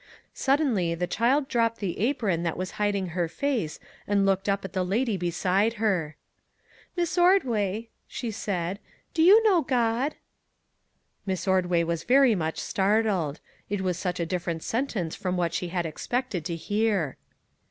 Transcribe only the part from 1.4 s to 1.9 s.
dropped